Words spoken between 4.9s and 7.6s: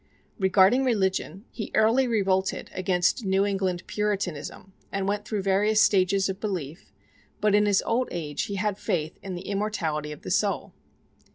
and went through various stages of belief; but